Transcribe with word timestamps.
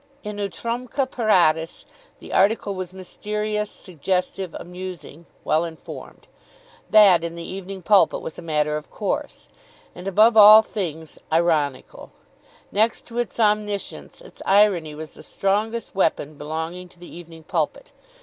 In 0.23 0.37
utrumque 0.37 1.05
paratus, 1.11 1.85
the 2.17 2.33
article 2.33 2.73
was 2.73 2.91
mysterious, 2.91 3.69
suggestive, 3.69 4.55
amusing, 4.55 5.27
well 5.43 5.63
informed, 5.63 6.25
that 6.89 7.23
in 7.23 7.35
the 7.35 7.43
"Evening 7.43 7.83
Pulpit" 7.83 8.19
was 8.19 8.39
a 8.39 8.41
matter 8.41 8.77
of 8.77 8.89
course, 8.89 9.47
and, 9.93 10.07
above 10.07 10.35
all 10.35 10.63
things, 10.63 11.19
ironical. 11.31 12.11
Next 12.71 13.05
to 13.05 13.19
its 13.19 13.39
omniscience 13.39 14.21
its 14.21 14.41
irony 14.43 14.95
was 14.95 15.11
the 15.11 15.21
strongest 15.21 15.93
weapon 15.93 16.33
belonging 16.35 16.89
to 16.89 16.97
the 16.99 17.15
"Evening 17.15 17.43
Pulpit." 17.43 17.91